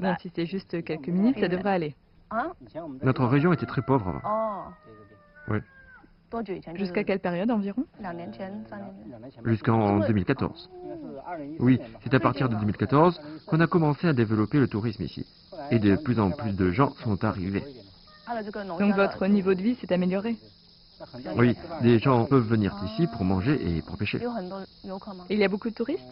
Bon, 0.00 0.14
si 0.20 0.30
c'est 0.34 0.46
juste 0.46 0.84
quelques 0.84 1.08
minutes, 1.08 1.38
ça 1.38 1.48
devrait 1.48 1.72
aller. 1.72 1.96
Notre 3.02 3.24
région 3.24 3.52
était 3.52 3.66
très 3.66 3.82
pauvre 3.82 4.08
avant. 4.08 4.72
Oui. 5.48 5.58
Jusqu'à 6.74 7.04
quelle 7.04 7.20
période 7.20 7.50
environ 7.50 7.84
Jusqu'en 9.44 10.00
2014. 10.00 10.70
Oui, 11.60 11.80
c'est 12.02 12.14
à 12.14 12.20
partir 12.20 12.48
de 12.48 12.56
2014 12.56 13.20
qu'on 13.46 13.60
a 13.60 13.66
commencé 13.66 14.08
à 14.08 14.12
développer 14.12 14.58
le 14.58 14.66
tourisme 14.66 15.04
ici. 15.04 15.24
Et 15.70 15.78
de 15.78 15.96
plus 15.96 16.18
en 16.18 16.30
plus 16.32 16.52
de 16.54 16.70
gens 16.70 16.90
sont 17.04 17.24
arrivés. 17.24 17.64
Donc 18.78 18.94
votre 18.94 19.26
niveau 19.26 19.54
de 19.54 19.62
vie 19.62 19.76
s'est 19.76 19.92
amélioré 19.92 20.36
Oui, 21.36 21.56
des 21.82 21.98
gens 21.98 22.24
peuvent 22.24 22.46
venir 22.46 22.74
ici 22.84 23.06
pour 23.06 23.24
manger 23.24 23.60
et 23.68 23.82
pour 23.82 23.96
pêcher. 23.96 24.20
Il 25.28 25.38
y 25.38 25.44
a 25.44 25.48
beaucoup 25.48 25.70
de 25.70 25.74
touristes? 25.74 26.08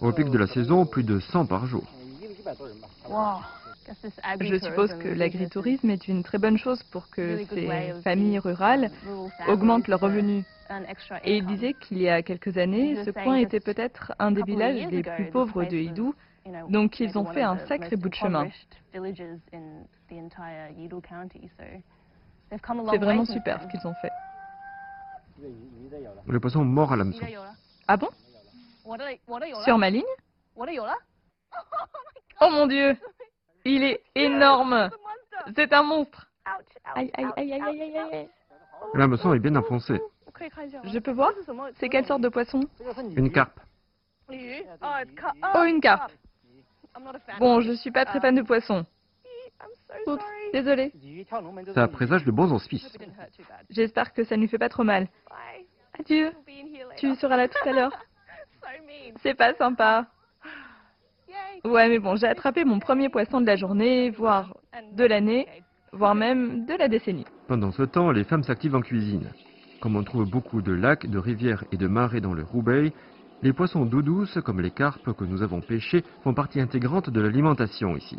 Au 0.00 0.12
pic 0.12 0.28
de 0.28 0.38
la 0.38 0.46
saison, 0.46 0.84
plus 0.84 1.04
de 1.04 1.18
100 1.18 1.46
par 1.46 1.66
jour. 1.66 1.84
Je 4.40 4.58
suppose 4.58 4.94
que 4.94 5.08
l'agritourisme 5.08 5.90
est 5.90 6.08
une 6.08 6.22
très 6.22 6.38
bonne 6.38 6.58
chose 6.58 6.82
pour 6.84 7.08
que 7.08 7.44
ces 7.46 7.94
familles 8.04 8.38
rurales 8.38 8.90
augmentent 9.48 9.88
leurs 9.88 10.00
revenus. 10.00 10.44
Et 11.24 11.38
il 11.38 11.46
disait 11.46 11.74
qu'il 11.74 11.98
y 11.98 12.08
a 12.08 12.22
quelques 12.22 12.56
années, 12.58 13.02
ce 13.04 13.10
coin 13.10 13.36
était 13.36 13.60
peut-être 13.60 14.12
un 14.18 14.30
des 14.30 14.42
villages 14.42 14.86
les 14.90 15.02
plus 15.02 15.30
pauvres 15.30 15.64
de 15.64 15.76
Hidou, 15.76 16.14
donc 16.68 17.00
ils 17.00 17.18
ont 17.18 17.26
fait 17.26 17.42
un 17.42 17.58
sacré 17.66 17.96
bout 17.96 18.08
de 18.08 18.14
chemin. 18.14 18.48
C'est 22.90 22.98
vraiment 22.98 23.24
super 23.24 23.62
ce 23.62 23.68
qu'ils 23.68 23.86
ont 23.86 23.94
fait. 23.94 24.10
Le 26.26 26.40
poisson 26.40 26.64
mort 26.64 26.92
à 26.92 26.96
l'hameçon. 26.96 27.24
Ah 27.88 27.96
bon? 27.96 28.08
Sur 29.64 29.78
ma 29.78 29.90
ligne? 29.90 30.02
Oh 32.44 32.48
mon 32.50 32.66
dieu. 32.66 32.96
Il 33.64 33.84
est 33.84 34.02
énorme. 34.16 34.90
C'est 35.54 35.72
un 35.72 35.84
monstre. 35.84 36.28
Aïe, 36.96 37.08
aïe, 37.14 37.28
aïe, 37.36 37.52
aïe, 37.52 37.82
aïe, 37.82 37.98
aïe, 37.98 38.28
L'hameçon 38.94 39.32
est 39.32 39.38
bien 39.38 39.54
enfoncé. 39.54 40.00
Je 40.84 40.98
peux 40.98 41.12
voir 41.12 41.30
C'est 41.78 41.88
quelle 41.88 42.04
sorte 42.04 42.22
de 42.22 42.28
poisson? 42.28 42.64
Une 43.16 43.30
carpe. 43.30 43.60
Oh, 44.28 45.62
une 45.64 45.80
carpe. 45.80 46.10
Bon, 47.38 47.60
je 47.60 47.72
suis 47.72 47.92
pas 47.92 48.04
très 48.04 48.20
fan 48.20 48.34
de 48.34 48.42
poissons. 48.42 48.84
Oups, 50.06 50.22
désolé. 50.52 50.92
Ça 51.74 51.88
présage 51.88 52.24
de 52.24 52.30
bons 52.30 52.52
auspices. 52.52 52.96
J'espère 53.70 54.12
que 54.12 54.24
ça 54.24 54.36
ne 54.36 54.42
lui 54.42 54.48
fait 54.48 54.58
pas 54.58 54.68
trop 54.68 54.84
mal. 54.84 55.08
Adieu. 55.98 56.32
Tu 56.96 57.14
seras 57.16 57.36
là 57.36 57.48
tout 57.48 57.68
à 57.68 57.72
l'heure. 57.72 57.92
C'est 59.22 59.34
pas 59.34 59.54
sympa. 59.54 60.06
Ouais, 61.64 61.88
mais 61.88 61.98
bon, 61.98 62.16
j'ai 62.16 62.26
attrapé 62.26 62.64
mon 62.64 62.78
premier 62.78 63.08
poisson 63.08 63.40
de 63.40 63.46
la 63.46 63.56
journée, 63.56 64.10
voire 64.10 64.56
de 64.92 65.04
l'année, 65.04 65.46
voire 65.92 66.14
même 66.14 66.66
de 66.66 66.74
la 66.74 66.88
décennie. 66.88 67.26
Pendant 67.46 67.70
ce 67.70 67.82
temps, 67.82 68.10
les 68.10 68.24
femmes 68.24 68.42
s'activent 68.42 68.74
en 68.74 68.80
cuisine. 68.80 69.30
Comme 69.80 69.96
on 69.96 70.04
trouve 70.04 70.28
beaucoup 70.28 70.62
de 70.62 70.72
lacs, 70.72 71.06
de 71.06 71.18
rivières 71.18 71.64
et 71.72 71.76
de 71.76 71.86
marais 71.86 72.20
dans 72.20 72.34
le 72.34 72.42
Roubaix, 72.42 72.92
les 73.42 73.52
poissons 73.52 73.84
d'eau 73.84 74.02
douce, 74.02 74.38
comme 74.44 74.60
les 74.60 74.70
carpes 74.70 75.12
que 75.12 75.24
nous 75.24 75.42
avons 75.42 75.60
pêchés, 75.60 76.04
font 76.22 76.34
partie 76.34 76.60
intégrante 76.60 77.10
de 77.10 77.20
l'alimentation 77.20 77.96
ici. 77.96 78.18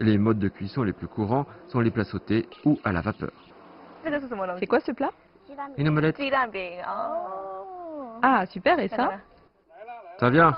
Les 0.00 0.18
modes 0.18 0.38
de 0.38 0.48
cuisson 0.48 0.82
les 0.82 0.92
plus 0.92 1.08
courants 1.08 1.46
sont 1.68 1.80
les 1.80 1.90
plats 1.90 2.04
sautés 2.04 2.48
ou 2.64 2.78
à 2.84 2.92
la 2.92 3.00
vapeur. 3.00 3.30
C'est 4.58 4.66
quoi 4.66 4.80
ce 4.80 4.92
plat? 4.92 5.10
Une 5.76 5.88
omelette 5.88 6.20
Ah, 8.22 8.44
super, 8.46 8.78
et 8.78 8.88
ça? 8.88 9.12
Ça 10.18 10.30
vient? 10.30 10.56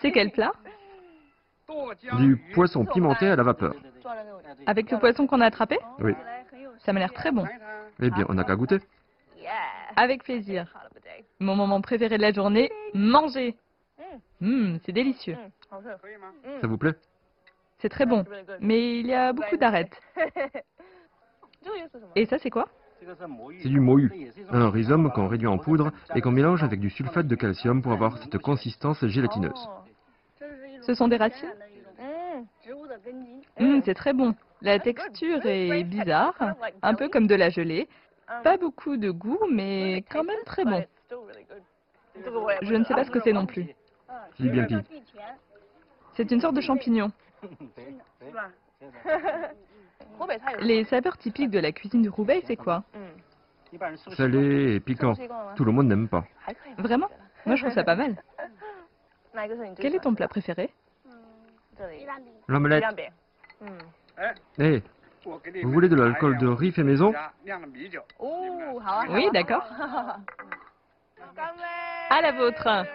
C'est 0.00 0.12
quel 0.12 0.30
plat? 0.30 0.52
Du 2.16 2.36
poisson 2.54 2.84
pimenté 2.84 3.28
à 3.28 3.36
la 3.36 3.42
vapeur. 3.42 3.74
Avec 4.66 4.90
le 4.90 4.98
poisson 4.98 5.26
qu'on 5.26 5.40
a 5.40 5.46
attrapé? 5.46 5.78
Oui. 5.98 6.14
Ça 6.80 6.92
m'a 6.92 7.00
l'air 7.00 7.12
très 7.12 7.30
bon. 7.30 7.44
Eh 8.00 8.10
bien, 8.10 8.24
on 8.28 8.34
n'a 8.34 8.44
qu'à 8.44 8.56
goûter. 8.56 8.78
Avec 9.96 10.22
plaisir. 10.24 10.72
Mon 11.40 11.56
moment 11.56 11.80
préféré 11.80 12.16
de 12.16 12.22
la 12.22 12.32
journée, 12.32 12.70
manger. 12.94 13.56
Hum, 14.42 14.78
c'est 14.84 14.92
délicieux. 14.92 15.36
Ça 16.60 16.66
vous 16.66 16.78
plaît? 16.78 16.94
C'est 17.78 17.88
très 17.88 18.06
bon, 18.06 18.24
mais 18.60 18.98
il 18.98 19.06
y 19.06 19.14
a 19.14 19.32
beaucoup 19.32 19.56
d'arêtes. 19.56 20.00
Et 22.16 22.26
ça, 22.26 22.38
c'est 22.38 22.50
quoi? 22.50 22.68
C'est 23.60 23.68
du 23.68 23.78
mohu, 23.80 24.10
un 24.50 24.70
rhizome 24.70 25.10
qu'on 25.12 25.28
réduit 25.28 25.46
en 25.46 25.58
poudre 25.58 25.92
et 26.14 26.20
qu'on 26.20 26.32
mélange 26.32 26.64
avec 26.64 26.80
du 26.80 26.90
sulfate 26.90 27.26
de 27.28 27.34
calcium 27.36 27.80
pour 27.82 27.92
avoir 27.92 28.18
cette 28.18 28.38
consistance 28.38 29.06
gélatineuse. 29.06 29.68
Ce 30.82 30.94
sont 30.94 31.06
des 31.08 31.16
racines? 31.16 31.52
Hum, 33.60 33.82
C'est 33.84 33.94
très 33.94 34.12
bon. 34.12 34.34
La 34.62 34.78
texture 34.80 35.44
est 35.46 35.84
bizarre, 35.84 36.34
un 36.82 36.94
peu 36.94 37.08
comme 37.08 37.26
de 37.28 37.34
la 37.36 37.50
gelée. 37.50 37.88
Pas 38.42 38.56
beaucoup 38.56 38.96
de 38.96 39.10
goût, 39.10 39.38
mais 39.50 40.04
quand 40.10 40.24
même 40.24 40.42
très 40.44 40.64
bon. 40.64 40.84
Je 42.62 42.74
ne 42.74 42.84
sais 42.84 42.94
pas 42.94 43.04
ce 43.04 43.10
que 43.10 43.20
c'est 43.20 43.32
non 43.32 43.46
plus. 43.46 43.66
C'est 44.36 44.48
bien 44.48 44.64
pis. 44.64 44.76
C'est 46.14 46.30
une 46.30 46.40
sorte 46.40 46.54
de 46.54 46.60
champignon. 46.60 47.10
Les 50.60 50.84
saveurs 50.84 51.16
typiques 51.18 51.50
de 51.50 51.58
la 51.58 51.72
cuisine 51.72 52.02
du 52.02 52.08
Roubaix, 52.08 52.42
c'est 52.46 52.56
quoi? 52.56 52.82
Salé 54.16 54.74
et 54.74 54.80
piquant. 54.80 55.14
Tout 55.56 55.64
le 55.64 55.72
monde 55.72 55.88
n'aime 55.88 56.08
pas. 56.08 56.24
Vraiment? 56.78 57.08
Moi, 57.46 57.56
je 57.56 57.62
trouve 57.62 57.74
ça 57.74 57.84
pas 57.84 57.96
mal. 57.96 58.16
Quel 59.78 59.94
est 59.94 60.00
ton 60.00 60.14
plat 60.14 60.28
préféré? 60.28 60.72
L'omelette. 62.48 62.84
Eh, 64.58 64.82
vous 65.62 65.70
voulez 65.70 65.88
de 65.88 65.96
l'alcool 65.96 66.38
de 66.38 66.48
riz 66.48 66.72
fait 66.72 66.82
maison? 66.82 67.14
Oui, 69.10 69.28
d'accord. 69.32 69.64
À 72.10 72.20
la 72.22 72.32
vôtre. 72.32 72.86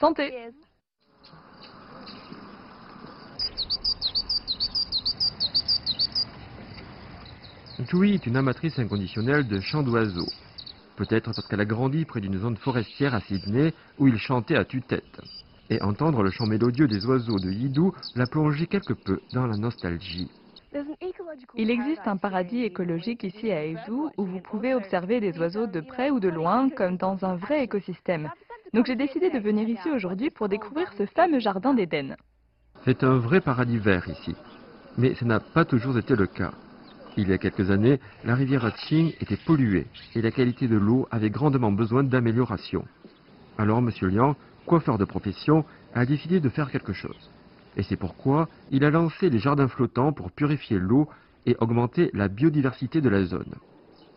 Santé. 0.00 0.32
Joey 7.86 8.14
est 8.14 8.26
une 8.26 8.36
amatrice 8.36 8.78
inconditionnelle 8.78 9.46
de 9.46 9.60
chants 9.60 9.82
d'oiseaux. 9.82 10.30
Peut-être 10.96 11.32
parce 11.34 11.46
qu'elle 11.46 11.60
a 11.60 11.66
grandi 11.66 12.06
près 12.06 12.22
d'une 12.22 12.38
zone 12.38 12.56
forestière 12.56 13.14
à 13.14 13.20
Sydney 13.20 13.74
où 13.98 14.08
il 14.08 14.16
chantait 14.16 14.56
à 14.56 14.64
tue-tête. 14.64 15.20
Et 15.68 15.82
entendre 15.82 16.22
le 16.22 16.30
chant 16.30 16.46
mélodieux 16.46 16.88
des 16.88 17.04
oiseaux 17.04 17.38
de 17.38 17.50
Yidou 17.50 17.92
l'a 18.16 18.26
plongé 18.26 18.66
quelque 18.66 18.94
peu 18.94 19.20
dans 19.34 19.46
la 19.46 19.58
nostalgie. 19.58 20.30
Il 21.56 21.70
existe 21.70 22.06
un 22.06 22.16
paradis 22.16 22.64
écologique 22.64 23.24
ici 23.24 23.52
à 23.52 23.66
Eizhou 23.66 24.10
où 24.16 24.24
vous 24.24 24.40
pouvez 24.40 24.72
observer 24.72 25.20
des 25.20 25.38
oiseaux 25.38 25.66
de 25.66 25.80
près 25.80 26.08
ou 26.08 26.20
de 26.20 26.28
loin 26.28 26.70
comme 26.70 26.96
dans 26.96 27.22
un 27.22 27.36
vrai 27.36 27.64
écosystème. 27.64 28.30
Donc 28.72 28.86
j'ai 28.86 28.96
décidé 28.96 29.30
de 29.30 29.38
venir 29.38 29.68
ici 29.68 29.90
aujourd'hui 29.90 30.30
pour 30.30 30.48
découvrir 30.48 30.92
ce 30.96 31.04
fameux 31.06 31.40
jardin 31.40 31.74
d'Éden. 31.74 32.16
C'est 32.84 33.02
un 33.02 33.18
vrai 33.18 33.40
paradis 33.40 33.78
vert 33.78 34.08
ici. 34.08 34.34
Mais 34.96 35.14
ce 35.14 35.24
n'a 35.24 35.40
pas 35.40 35.64
toujours 35.64 35.98
été 35.98 36.14
le 36.14 36.26
cas. 36.26 36.52
Il 37.16 37.28
y 37.28 37.32
a 37.32 37.38
quelques 37.38 37.70
années, 37.70 37.98
la 38.24 38.36
rivière 38.36 38.72
Qing 38.74 39.12
était 39.20 39.36
polluée 39.36 39.88
et 40.14 40.22
la 40.22 40.30
qualité 40.30 40.68
de 40.68 40.76
l'eau 40.76 41.08
avait 41.10 41.30
grandement 41.30 41.72
besoin 41.72 42.04
d'amélioration. 42.04 42.84
Alors 43.58 43.78
M. 43.78 43.90
Liang, 44.02 44.36
coiffeur 44.66 44.98
de 44.98 45.04
profession, 45.04 45.64
a 45.94 46.06
décidé 46.06 46.38
de 46.38 46.48
faire 46.48 46.70
quelque 46.70 46.92
chose. 46.92 47.30
Et 47.76 47.82
c'est 47.82 47.96
pourquoi 47.96 48.48
il 48.70 48.84
a 48.84 48.90
lancé 48.90 49.30
les 49.30 49.38
jardins 49.40 49.68
flottants 49.68 50.12
pour 50.12 50.30
purifier 50.30 50.78
l'eau 50.78 51.08
et 51.46 51.56
augmenter 51.58 52.10
la 52.14 52.28
biodiversité 52.28 53.00
de 53.00 53.08
la 53.08 53.24
zone. 53.24 53.54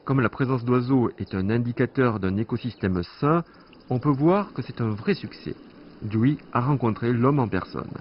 Comme 0.06 0.20
la 0.20 0.30
présence 0.30 0.66
d'oiseaux 0.66 1.10
est 1.18 1.34
un 1.34 1.50
indicateur 1.50 2.20
d'un 2.20 2.38
écosystème 2.38 3.02
sain, 3.20 3.44
on 3.90 4.00
peut 4.00 4.10
voir 4.10 4.54
que 4.54 4.62
c'est 4.62 4.82
un 4.82 4.90
vrai 4.90 5.14
succès. 5.14 5.56
Dewey 6.02 6.38
a 6.52 6.62
rencontré 6.62 7.14
l'homme 7.14 7.40
en 7.40 7.48
personne. 7.48 7.92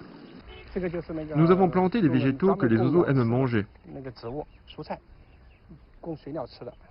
Nous 1.37 1.51
avons 1.51 1.69
planté 1.69 2.01
des 2.01 2.09
végétaux 2.09 2.57
que 2.57 2.67
les 2.67 2.79
oiseaux 2.79 3.05
aiment 3.07 3.25
manger. 3.25 3.67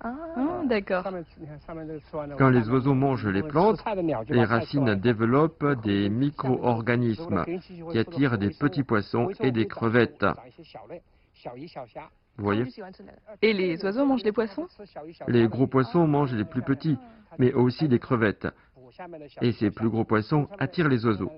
Ah, 0.02 0.62
d'accord. 0.66 1.04
Quand 2.38 2.50
les 2.50 2.70
oiseaux 2.70 2.94
mangent 2.94 3.28
les 3.28 3.44
plantes, 3.44 3.84
les 4.30 4.46
racines 4.46 4.96
développent 4.96 5.82
des 5.84 6.10
micro-organismes 6.10 7.44
qui 7.92 7.98
attirent 7.98 8.38
des 8.38 8.52
petits 8.52 8.84
poissons 8.84 9.30
et 9.42 9.52
des 9.52 9.68
crevettes. 9.68 10.26
Vous 12.38 12.44
voyez? 12.46 12.66
Et 13.42 13.54
les 13.54 13.84
oiseaux 13.84 14.06
mangent 14.06 14.24
les 14.24 14.32
poissons? 14.32 14.68
Les 15.28 15.48
gros 15.48 15.68
poissons 15.68 16.08
mangent 16.08 16.34
les 16.34 16.46
plus 16.46 16.62
petits, 16.62 16.98
mais 17.38 17.52
aussi 17.54 17.88
des 17.88 18.00
crevettes. 18.00 18.48
Et 19.42 19.52
ces 19.54 19.72
plus 19.72 19.90
gros 19.90 20.04
poissons 20.04 20.48
attirent 20.60 20.90
les 20.90 21.06
oiseaux. 21.06 21.32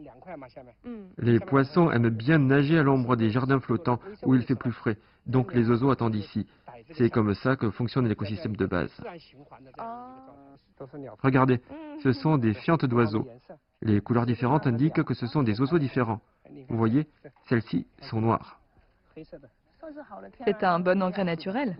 Les 1.18 1.40
poissons 1.40 1.92
aiment 1.92 2.10
bien 2.10 2.38
nager 2.40 2.78
à 2.78 2.84
l'ombre 2.84 3.16
des 3.16 3.30
jardins 3.30 3.60
flottants 3.60 4.00
où 4.24 4.36
il 4.36 4.44
fait 4.44 4.56
plus 4.56 4.72
frais, 4.72 4.98
donc 5.26 5.54
les 5.54 5.70
oiseaux 5.70 5.92
attendent 5.92 6.16
ici. 6.16 6.48
C'est 6.94 7.10
comme 7.10 7.34
ça 7.34 7.56
que 7.56 7.70
fonctionne 7.70 8.08
l'écosystème 8.08 8.56
de 8.56 8.66
base. 8.66 8.92
Regardez, 11.22 11.62
ce 12.02 12.12
sont 12.14 12.38
des 12.38 12.54
fientes 12.54 12.86
d'oiseaux. 12.86 13.28
Les 13.82 14.02
couleurs 14.02 14.26
différentes 14.26 14.68
indiquent 14.68 15.04
que 15.04 15.14
ce 15.14 15.28
sont 15.28 15.44
des 15.44 15.60
oiseaux 15.62 15.80
différents. 15.80 16.22
Vous 16.70 16.78
voyez, 16.78 17.08
celles-ci 17.48 17.88
sont 18.02 18.22
noires. 18.22 18.60
C'est 20.46 20.64
un 20.64 20.80
bon 20.80 21.02
engrais 21.02 21.24
naturel. 21.24 21.76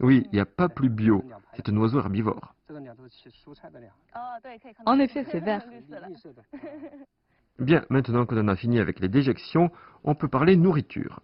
Oui, 0.00 0.26
il 0.26 0.36
n'y 0.36 0.40
a 0.40 0.46
pas 0.46 0.68
plus 0.68 0.88
bio. 0.88 1.24
C'est 1.54 1.68
un 1.68 1.76
oiseau 1.76 1.98
herbivore. 1.98 2.54
En 4.86 4.98
effet, 4.98 5.24
c'est 5.30 5.40
vert. 5.40 5.64
Bien, 7.58 7.84
maintenant 7.90 8.24
qu'on 8.24 8.38
en 8.38 8.48
a 8.48 8.56
fini 8.56 8.78
avec 8.78 9.00
les 9.00 9.08
déjections, 9.08 9.70
on 10.04 10.14
peut 10.14 10.28
parler 10.28 10.56
nourriture. 10.56 11.20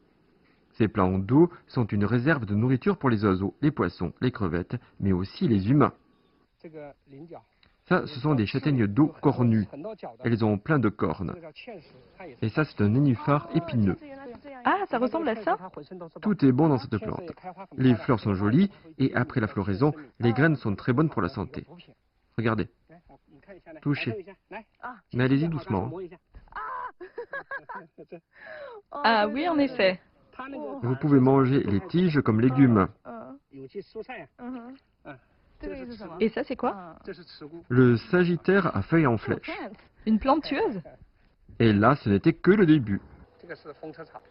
Ces 0.73 0.88
plans 0.88 1.19
d'eau 1.19 1.50
sont 1.69 1.87
une 1.87 2.05
réserve 2.05 2.47
de 2.47 2.55
nourriture 2.55 2.97
pour 2.97 3.09
les 3.09 3.25
oiseaux, 3.25 3.55
les 3.62 3.71
poissons, 3.71 4.12
les 4.21 4.33
crevettes, 4.33 4.76
mais 4.99 5.12
aussi 5.12 5.47
les 5.47 5.71
humains. 5.71 5.93
Ça, 7.87 8.07
ce 8.07 8.19
sont 8.21 8.35
des 8.35 8.47
châtaignes 8.47 8.87
d'eau 8.87 9.09
cornues. 9.21 9.69
Elles 10.25 10.45
ont 10.45 10.57
plein 10.57 10.79
de 10.79 10.88
cornes. 10.88 11.35
Et 12.41 12.49
ça, 12.49 12.64
c'est 12.64 12.81
un 12.81 12.88
nénuphar 12.88 13.49
épineux. 13.55 13.97
Ah, 14.64 14.85
ça 14.88 14.99
ressemble 14.99 15.29
à 15.29 15.37
ça 15.43 15.59
Tout 16.23 16.45
est 16.45 16.53
bon 16.53 16.69
dans 16.69 16.79
cette 16.79 16.99
plante. 16.99 17.33
Les 17.76 17.95
fleurs 17.95 18.21
sont 18.21 18.35
jolies 18.35 18.71
et 18.99 19.14
après 19.14 19.41
la 19.41 19.49
floraison, 19.49 19.93
les 20.19 20.33
graines 20.33 20.57
sont 20.57 20.75
très 20.75 20.95
bonnes 20.95 21.11
pour 21.11 21.21
la 21.21 21.29
santé. 21.29 21.67
Regardez. 22.38 22.69
Touchez. 23.83 24.25
Mais 25.12 25.25
allez-y 25.25 25.49
doucement. 25.49 25.91
Ah 28.91 29.29
oui, 29.29 29.47
en 29.47 29.59
effet. 29.59 30.00
Vous 30.83 30.97
pouvez 30.97 31.21
manger 31.21 31.62
les 31.62 31.81
tiges 31.87 32.21
comme 32.23 32.41
légumes. 32.41 32.88
Et 36.21 36.29
ça, 36.29 36.45
c'est 36.45 36.57
quoi 36.57 36.97
Le 37.69 37.97
sagittaire 37.97 38.77
à 38.77 38.83
feuilles 38.83 39.07
en 39.07 39.17
flèche. 39.17 39.51
Une 40.07 40.19
plante 40.19 40.45
tueuse 40.45 40.83
Et 41.59 41.73
là, 41.73 41.97
ce 41.97 42.09
n'était 42.09 42.33
que 42.33 42.51
le 42.51 42.67
début. 42.67 43.01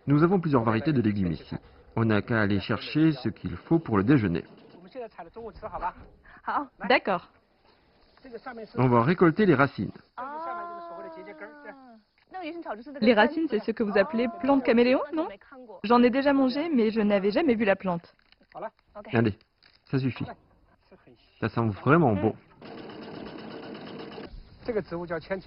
Nous 0.08 0.24
avons 0.24 0.40
plusieurs 0.40 0.64
variétés 0.64 0.94
de 0.94 1.02
légumes 1.02 1.32
ici. 1.32 1.56
On 1.96 2.06
n'a 2.06 2.22
qu'à 2.22 2.42
aller 2.42 2.60
chercher 2.60 3.12
ce 3.12 3.30
qu'il 3.30 3.56
faut 3.56 3.80
pour 3.80 3.98
le 3.98 4.04
déjeuner. 4.04 4.44
D'accord. 6.90 7.30
On 8.76 8.88
va 8.88 9.04
récolter 9.04 9.46
les 9.46 9.56
racines. 9.56 9.92
Les 13.02 13.14
racines, 13.14 13.48
c'est 13.50 13.60
ce 13.60 13.72
que 13.72 13.84
vous 13.84 13.98
appelez 13.98 14.28
plante 14.42 14.64
caméléon, 14.64 15.02
non 15.14 15.28
J'en 15.84 16.02
ai 16.04 16.10
déjà 16.10 16.34
mangé, 16.34 16.70
mais 16.70 16.90
je 16.90 17.02
n'avais 17.02 17.32
jamais 17.32 17.56
vu 17.56 17.66
la 17.66 17.76
plante. 17.76 18.16
Allez, 19.14 19.38
ça 19.90 20.00
suffit. 20.00 20.26
Ça 21.44 21.50
sent 21.50 21.68
vraiment 21.84 22.14
bon. 22.14 22.34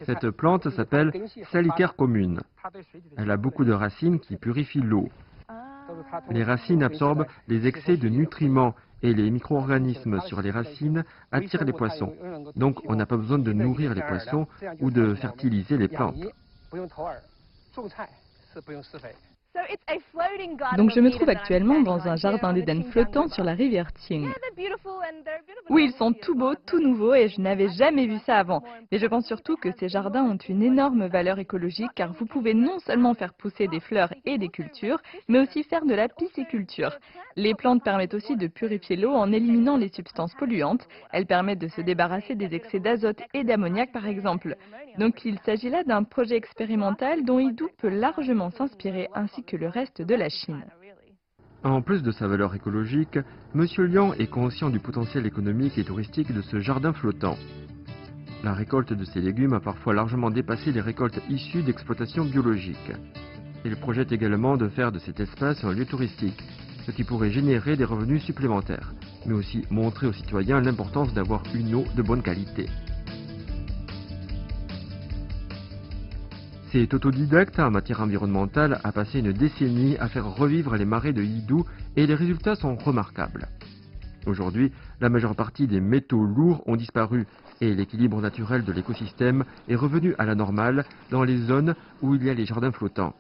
Cette 0.04 0.30
plante 0.30 0.68
s'appelle 0.68 1.10
salicaire 1.50 1.96
commune. 1.96 2.42
Elle 3.16 3.30
a 3.30 3.38
beaucoup 3.38 3.64
de 3.64 3.72
racines 3.72 4.20
qui 4.20 4.36
purifient 4.36 4.82
l'eau. 4.82 5.08
Les 6.28 6.44
racines 6.44 6.82
absorbent 6.82 7.24
les 7.48 7.66
excès 7.66 7.96
de 7.96 8.10
nutriments 8.10 8.74
et 9.02 9.14
les 9.14 9.30
micro-organismes 9.30 10.20
sur 10.26 10.42
les 10.42 10.50
racines 10.50 11.02
attirent 11.32 11.64
les 11.64 11.72
poissons. 11.72 12.14
Donc 12.56 12.78
on 12.84 12.94
n'a 12.94 13.06
pas 13.06 13.16
besoin 13.16 13.38
de 13.38 13.54
nourrir 13.54 13.94
les 13.94 14.02
poissons 14.02 14.46
ou 14.80 14.90
de 14.90 15.14
fertiliser 15.14 15.78
les 15.78 15.88
plantes. 15.88 16.26
Donc 20.76 20.90
je 20.90 21.00
me 21.00 21.10
trouve 21.10 21.28
actuellement 21.28 21.80
dans 21.80 22.06
un 22.06 22.16
jardin 22.16 22.52
d'Éden 22.52 22.82
flottant 22.90 23.28
sur 23.28 23.44
la 23.44 23.52
rivière 23.52 23.92
Ting. 23.92 24.28
Oui, 25.68 25.86
ils 25.86 25.92
sont 25.92 26.12
tout 26.12 26.34
beaux, 26.34 26.54
tout 26.54 26.80
nouveaux 26.80 27.14
et 27.14 27.28
je 27.28 27.40
n'avais 27.40 27.68
jamais 27.70 28.06
vu 28.06 28.18
ça 28.24 28.36
avant. 28.36 28.62
Mais 28.90 28.98
je 28.98 29.06
pense 29.06 29.26
surtout 29.26 29.56
que 29.56 29.70
ces 29.72 29.88
jardins 29.88 30.24
ont 30.24 30.36
une 30.36 30.62
énorme 30.62 31.06
valeur 31.06 31.38
écologique 31.38 31.90
car 31.94 32.12
vous 32.12 32.26
pouvez 32.26 32.54
non 32.54 32.78
seulement 32.80 33.14
faire 33.14 33.34
pousser 33.34 33.66
des 33.66 33.80
fleurs 33.80 34.12
et 34.24 34.38
des 34.38 34.48
cultures, 34.48 35.00
mais 35.28 35.40
aussi 35.40 35.62
faire 35.64 35.84
de 35.84 35.94
la 35.94 36.08
pisciculture. 36.08 36.92
Les 37.36 37.54
plantes 37.54 37.84
permettent 37.84 38.14
aussi 38.14 38.36
de 38.36 38.46
purifier 38.46 38.96
l'eau 38.96 39.12
en 39.12 39.30
éliminant 39.32 39.76
les 39.76 39.88
substances 39.88 40.34
polluantes. 40.34 40.88
Elles 41.12 41.26
permettent 41.26 41.58
de 41.58 41.68
se 41.68 41.80
débarrasser 41.80 42.34
des 42.34 42.54
excès 42.54 42.80
d'azote 42.80 43.20
et 43.34 43.44
d'ammoniac 43.44 43.92
par 43.92 44.06
exemple. 44.06 44.56
Donc 44.98 45.24
il 45.24 45.38
s'agit 45.40 45.68
là 45.68 45.84
d'un 45.84 46.02
projet 46.02 46.36
expérimental 46.36 47.24
dont 47.24 47.38
Idou 47.38 47.68
peut 47.78 47.88
largement 47.88 48.50
s'inspirer 48.50 49.08
ainsi 49.14 49.42
que 49.46 49.56
le 49.56 49.68
reste 49.68 50.02
de 50.02 50.14
la 50.14 50.28
Chine. 50.28 50.64
En 51.64 51.82
plus 51.82 52.02
de 52.02 52.12
sa 52.12 52.26
valeur 52.26 52.54
écologique, 52.54 53.18
M. 53.54 53.66
Liang 53.78 54.12
est 54.18 54.26
conscient 54.26 54.70
du 54.70 54.78
potentiel 54.78 55.26
économique 55.26 55.78
et 55.78 55.84
touristique 55.84 56.32
de 56.32 56.42
ce 56.42 56.60
jardin 56.60 56.92
flottant. 56.92 57.36
La 58.44 58.52
récolte 58.52 58.92
de 58.92 59.04
ces 59.04 59.20
légumes 59.20 59.54
a 59.54 59.60
parfois 59.60 59.94
largement 59.94 60.30
dépassé 60.30 60.70
les 60.70 60.80
récoltes 60.80 61.20
issues 61.28 61.62
d'exploitation 61.62 62.24
biologique. 62.24 62.92
Il 63.64 63.76
projette 63.76 64.12
également 64.12 64.56
de 64.56 64.68
faire 64.68 64.92
de 64.92 64.98
cet 64.98 65.18
espace 65.18 65.64
un 65.64 65.72
lieu 65.72 65.86
touristique, 65.86 66.42
ce 66.84 66.92
qui 66.92 67.02
pourrait 67.02 67.32
générer 67.32 67.76
des 67.76 67.84
revenus 67.84 68.22
supplémentaires, 68.22 68.94
mais 69.26 69.34
aussi 69.34 69.64
montrer 69.70 70.06
aux 70.06 70.12
citoyens 70.12 70.60
l'importance 70.60 71.12
d'avoir 71.14 71.42
une 71.54 71.74
eau 71.74 71.84
de 71.96 72.02
bonne 72.02 72.22
qualité. 72.22 72.66
Cet 76.76 76.92
autodidacte 76.92 77.58
en 77.58 77.70
matière 77.70 78.02
environnementale 78.02 78.80
a 78.84 78.92
passé 78.92 79.20
une 79.20 79.32
décennie 79.32 79.96
à 79.96 80.08
faire 80.08 80.26
revivre 80.26 80.76
les 80.76 80.84
marais 80.84 81.14
de 81.14 81.22
Hidou 81.22 81.64
et 81.96 82.06
les 82.06 82.14
résultats 82.14 82.54
sont 82.54 82.76
remarquables. 82.76 83.48
Aujourd'hui, 84.26 84.72
la 85.00 85.08
majeure 85.08 85.34
partie 85.34 85.66
des 85.66 85.80
métaux 85.80 86.22
lourds 86.22 86.62
ont 86.66 86.76
disparu 86.76 87.26
et 87.62 87.74
l'équilibre 87.74 88.20
naturel 88.20 88.62
de 88.62 88.72
l'écosystème 88.74 89.46
est 89.70 89.74
revenu 89.74 90.14
à 90.18 90.26
la 90.26 90.34
normale 90.34 90.84
dans 91.10 91.24
les 91.24 91.38
zones 91.38 91.74
où 92.02 92.14
il 92.14 92.22
y 92.24 92.28
a 92.28 92.34
les 92.34 92.44
jardins 92.44 92.72
flottants. 92.72 93.14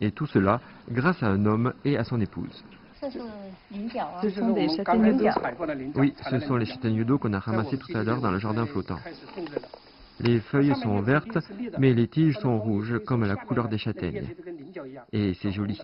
Et 0.00 0.10
tout 0.10 0.26
cela 0.26 0.62
grâce 0.90 1.22
à 1.22 1.26
un 1.26 1.44
homme 1.44 1.74
et 1.84 1.98
à 1.98 2.04
son 2.04 2.18
épouse. 2.18 2.64
Ce 3.02 3.10
sont 4.30 4.54
des 4.54 4.68
châtaignes 4.74 5.18
d'eau. 5.18 5.28
Oui, 5.96 6.14
ce 6.30 6.40
sont 6.40 6.56
les 6.56 6.64
châtaignes 6.64 7.04
d'eau 7.04 7.18
qu'on 7.18 7.34
a 7.34 7.40
ramassées 7.40 7.76
tout 7.76 7.94
à 7.94 8.02
l'heure 8.02 8.22
dans 8.22 8.30
le 8.30 8.38
jardin 8.38 8.64
flottant. 8.64 9.00
Les 10.22 10.40
feuilles 10.40 10.74
sont 10.82 11.00
vertes, 11.00 11.38
mais 11.78 11.94
les 11.94 12.08
tiges 12.08 12.38
sont 12.38 12.58
rouges, 12.58 12.98
comme 13.06 13.24
la 13.24 13.36
couleur 13.36 13.68
des 13.68 13.78
châtaignes. 13.78 14.34
Et 15.12 15.34
c'est 15.34 15.52
joli. 15.52 15.80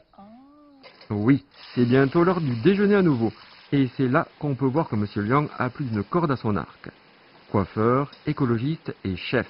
Oui, 1.10 1.44
c'est 1.74 1.84
bientôt 1.84 2.24
l'heure 2.24 2.40
du 2.40 2.54
déjeuner 2.62 2.96
à 2.96 3.02
nouveau. 3.02 3.32
Et 3.72 3.88
c'est 3.96 4.08
là 4.08 4.28
qu'on 4.38 4.54
peut 4.54 4.66
voir 4.66 4.88
que 4.88 4.96
M. 4.96 5.06
Liang 5.26 5.48
a 5.58 5.70
plus 5.70 5.84
d'une 5.84 6.04
corde 6.04 6.30
à 6.30 6.36
son 6.36 6.56
arc. 6.56 6.90
Coiffeur, 7.50 8.10
écologiste 8.26 8.94
et 9.04 9.16
chef. 9.16 9.48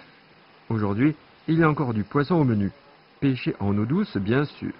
Aujourd'hui, 0.68 1.14
il 1.48 1.58
y 1.58 1.62
a 1.62 1.70
encore 1.70 1.94
du 1.94 2.04
poisson 2.04 2.36
au 2.36 2.44
menu. 2.44 2.70
Pêché 3.20 3.54
en 3.60 3.76
eau 3.78 3.86
douce, 3.86 4.16
bien 4.18 4.44
sûr. 4.44 4.72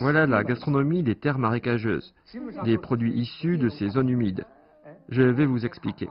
Voilà 0.00 0.26
la 0.26 0.44
gastronomie 0.44 1.02
des 1.02 1.14
terres 1.14 1.38
marécageuses, 1.38 2.14
des 2.64 2.78
produits 2.78 3.12
issus 3.12 3.58
de 3.58 3.68
ces 3.68 3.88
zones 3.90 4.08
humides. 4.08 4.44
Je 5.08 5.22
vais 5.22 5.46
vous 5.46 5.66
expliquer. 5.66 6.08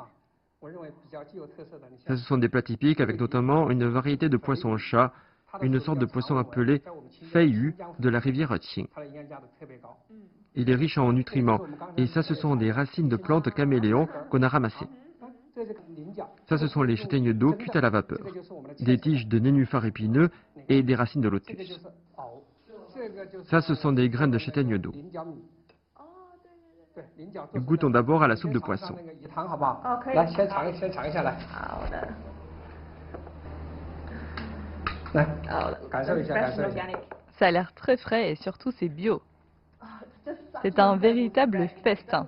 Ce 2.07 2.15
sont 2.17 2.37
des 2.37 2.49
plats 2.49 2.61
typiques 2.61 3.01
avec 3.01 3.19
notamment 3.19 3.69
une 3.69 3.85
variété 3.87 4.29
de 4.29 4.37
poisson-chat, 4.37 5.13
une 5.61 5.79
sorte 5.79 5.99
de 5.99 6.05
poisson 6.05 6.37
appelé 6.37 6.81
feiyu 7.31 7.75
de 7.99 8.09
la 8.09 8.19
rivière 8.19 8.57
Qing. 8.59 8.87
Il 10.55 10.69
est 10.69 10.75
riche 10.75 10.97
en 10.97 11.11
nutriments 11.13 11.61
et 11.97 12.07
ça 12.07 12.23
ce 12.23 12.35
sont 12.35 12.55
des 12.55 12.71
racines 12.71 13.09
de 13.09 13.15
plantes 13.15 13.53
caméléons 13.53 14.07
qu'on 14.29 14.41
a 14.41 14.47
ramassées. 14.47 14.87
Ça 16.49 16.57
ce 16.57 16.67
sont 16.67 16.83
les 16.83 16.95
châtaignes 16.95 17.33
d'eau 17.33 17.53
cuites 17.53 17.75
à 17.75 17.81
la 17.81 17.89
vapeur, 17.89 18.25
des 18.79 18.97
tiges 18.97 19.27
de 19.27 19.39
nénuphar 19.39 19.85
épineux 19.85 20.29
et 20.69 20.81
des 20.81 20.95
racines 20.95 21.21
de 21.21 21.29
lotus. 21.29 21.79
Ça 23.45 23.61
ce 23.61 23.75
sont 23.75 23.91
des 23.91 24.09
graines 24.09 24.31
de 24.31 24.37
châtaigne 24.37 24.77
d'eau. 24.77 24.93
Goûtons 27.55 27.89
d'abord 27.89 28.23
à 28.23 28.27
la 28.27 28.35
soupe 28.35 28.51
de 28.51 28.59
poisson. 28.59 28.95
Ça 37.33 37.47
a 37.47 37.51
l'air 37.51 37.73
très 37.73 37.97
frais 37.97 38.31
et 38.31 38.35
surtout 38.35 38.71
c'est 38.71 38.89
bio. 38.89 39.21
C'est 40.61 40.79
un 40.79 40.95
véritable 40.95 41.67
festin. 41.83 42.27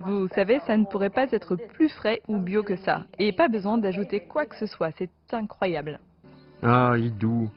Vous 0.00 0.28
savez, 0.28 0.60
ça 0.60 0.76
ne 0.76 0.84
pourrait 0.84 1.10
pas 1.10 1.30
être 1.32 1.56
plus 1.56 1.88
frais 1.88 2.22
ou 2.28 2.38
bio 2.38 2.62
que 2.62 2.76
ça. 2.76 3.04
Et 3.18 3.32
pas 3.32 3.48
besoin 3.48 3.78
d'ajouter 3.78 4.20
quoi 4.20 4.46
que 4.46 4.56
ce 4.56 4.66
soit, 4.66 4.90
c'est 4.96 5.10
incroyable. 5.32 5.98
Ah, 6.62 6.94
Idou, 6.96 7.50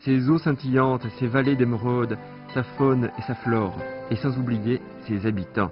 ses 0.00 0.28
eaux 0.28 0.38
scintillantes, 0.38 1.08
ses 1.18 1.26
vallées 1.26 1.56
d'émeraude, 1.56 2.18
sa 2.52 2.62
faune 2.62 3.10
et 3.18 3.22
sa 3.22 3.34
flore, 3.34 3.76
et 4.10 4.16
sans 4.16 4.36
oublier 4.38 4.80
ses 5.06 5.26
habitants. 5.26 5.70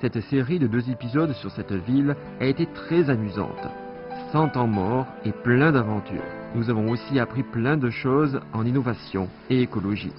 Cette 0.00 0.20
série 0.20 0.58
de 0.58 0.66
deux 0.66 0.90
épisodes 0.90 1.32
sur 1.32 1.50
cette 1.50 1.72
ville 1.72 2.14
a 2.40 2.44
été 2.44 2.66
très 2.66 3.08
amusante. 3.08 3.66
100 4.32 4.56
ans 4.56 4.66
morts 4.66 5.06
et 5.24 5.32
plein 5.32 5.72
d'aventures. 5.72 6.22
Nous 6.54 6.68
avons 6.68 6.90
aussi 6.90 7.18
appris 7.18 7.42
plein 7.42 7.76
de 7.76 7.90
choses 7.90 8.40
en 8.52 8.64
innovation 8.66 9.28
et 9.50 9.62
écologie. 9.62 10.12